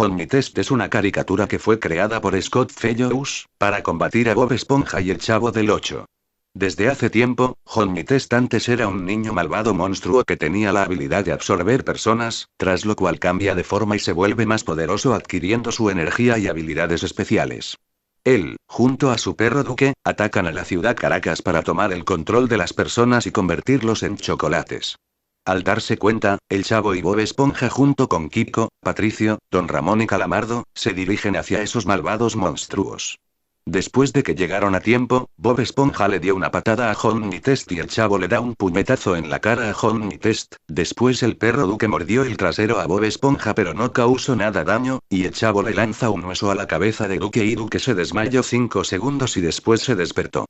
[0.00, 4.52] Honey Test es una caricatura que fue creada por Scott Fellows, para combatir a Bob
[4.52, 6.06] Esponja y el Chavo del 8.
[6.54, 11.24] Desde hace tiempo, Honey Test antes era un niño malvado monstruo que tenía la habilidad
[11.24, 15.72] de absorber personas, tras lo cual cambia de forma y se vuelve más poderoso adquiriendo
[15.72, 17.76] su energía y habilidades especiales.
[18.22, 22.46] Él, junto a su perro Duque, atacan a la ciudad Caracas para tomar el control
[22.46, 24.96] de las personas y convertirlos en chocolates.
[25.48, 30.06] Al darse cuenta, el chavo y Bob Esponja junto con Kiko, Patricio, Don Ramón y
[30.06, 33.18] Calamardo, se dirigen hacia esos malvados monstruos.
[33.64, 37.72] Después de que llegaron a tiempo, Bob Esponja le dio una patada a Honey Test
[37.72, 40.56] y el chavo le da un puñetazo en la cara a Honey Test.
[40.66, 45.00] Después el perro Duque mordió el trasero a Bob Esponja pero no causó nada daño,
[45.08, 47.94] y el chavo le lanza un hueso a la cabeza de Duque y Duque se
[47.94, 50.44] desmayó 5 segundos y después se despertó.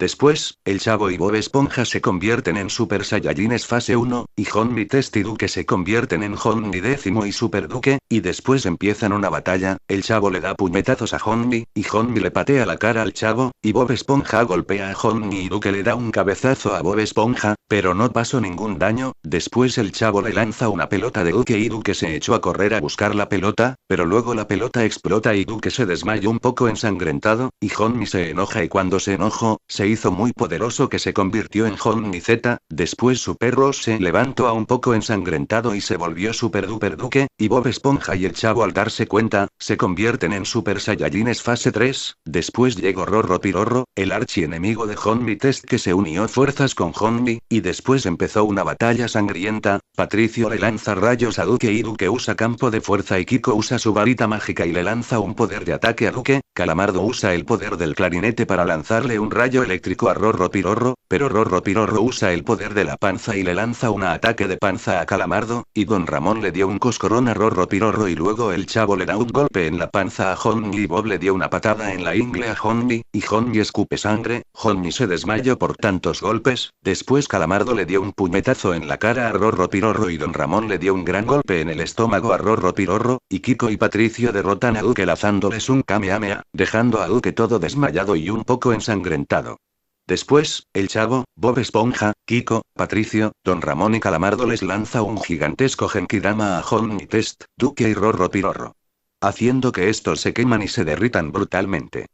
[0.00, 4.86] Después, el Chavo y Bob Esponja se convierten en Super Saiyajines fase 1, y Honmi
[4.86, 5.14] Test
[5.46, 10.30] se convierten en Honmi décimo y Super Duque, y después empiezan una batalla, el Chavo
[10.30, 13.90] le da puñetazos a Honmi, y Honmi le patea la cara al Chavo, y Bob
[13.90, 18.10] Esponja golpea a Honmi y Duque le da un cabezazo a Bob Esponja, pero no
[18.10, 22.16] pasó ningún daño, después el Chavo le lanza una pelota de Duque y Duque se
[22.16, 25.86] echó a correr a buscar la pelota, pero luego la pelota explota y Duque se
[25.86, 30.32] desmaya un poco ensangrentado, y Honmi se enoja y cuando se enojó, se hizo muy
[30.32, 34.92] poderoso que se convirtió en Honey Z, después su perro se levantó a un poco
[34.92, 39.06] ensangrentado y se volvió Super Duper Duque, y Bob Esponja y el Chavo al darse
[39.06, 44.96] cuenta, se convierten en Super Saiyajines fase 3, después llegó Rorro Pirorro, el archienemigo de
[45.00, 50.50] Honey Test que se unió fuerzas con Honey, y después empezó una batalla sangrienta, Patricio
[50.50, 53.92] le lanza rayos a Duque y Duque usa campo de fuerza y Kiko usa su
[53.92, 57.76] varita mágica y le lanza un poder de ataque a Duque, Calamardo usa el poder
[57.76, 62.42] del clarinete para lanzarle un rayo eléctrico a Rorro Pirorro, pero Rorro Pirorro usa el
[62.42, 66.08] poder de la panza y le lanza un ataque de panza a Calamardo, y Don
[66.08, 69.28] Ramón le dio un coscorón a Rorro Pirorro y luego el chavo le da un
[69.28, 72.48] golpe en la panza a Honny y Bob le dio una patada en la ingle
[72.48, 77.86] a Honny, y Honny escupe sangre, Honny se desmayó por tantos golpes, después Calamardo le
[77.86, 81.04] dio un puñetazo en la cara a Rorro Pirorro y Don Ramón le dio un
[81.04, 85.06] gran golpe en el estómago a Rorro Pirorro, y Kiko y Patricio derrotan a Duque
[85.06, 89.58] lanzándoles un Kamehameha, dejando a Duque todo desmayado y un poco ensangrentado.
[90.06, 95.88] Después, el chavo, Bob Esponja, Kiko, Patricio, Don Ramón y Calamardo les lanza un gigantesco
[95.88, 98.74] Genkidama a Honey Test, Duque y Rorro Pirorro.
[99.20, 102.06] Haciendo que estos se queman y se derritan brutalmente.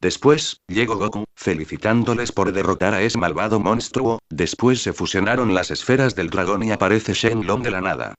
[0.00, 6.14] Después, llegó Goku, felicitándoles por derrotar a ese malvado monstruo, después se fusionaron las esferas
[6.14, 8.14] del dragón y aparece Shenlong de la nada.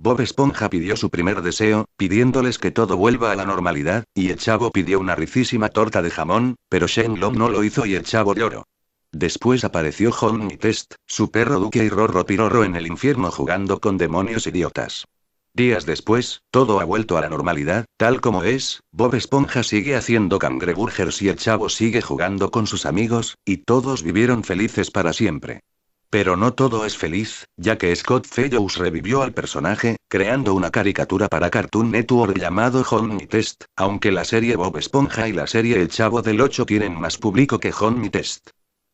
[0.00, 4.38] Bob Esponja pidió su primer deseo, pidiéndoles que todo vuelva a la normalidad, y el
[4.38, 8.32] chavo pidió una ricísima torta de jamón, pero Shenlong no lo hizo y el chavo
[8.32, 8.64] lloró.
[9.10, 13.98] Después apareció Honey Test, su perro Duque y Rorro Pirorro en el infierno jugando con
[13.98, 15.04] demonios idiotas.
[15.52, 20.38] Días después, todo ha vuelto a la normalidad, tal como es, Bob Esponja sigue haciendo
[20.38, 25.62] cangreburgers y el chavo sigue jugando con sus amigos, y todos vivieron felices para siempre.
[26.10, 31.28] Pero no todo es feliz, ya que Scott Fellows revivió al personaje, creando una caricatura
[31.28, 35.88] para Cartoon Network llamado Honey Test, aunque la serie Bob Esponja y la serie El
[35.88, 38.50] Chavo del 8 tienen más público que Honey Test.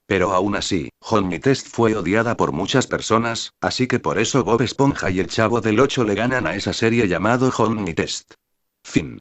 [0.07, 4.63] Pero aún así, Honey Test fue odiada por muchas personas, así que por eso Bob
[4.63, 8.35] Esponja y el Chavo del 8 le ganan a esa serie llamado Honey Test.
[8.83, 9.21] Fin.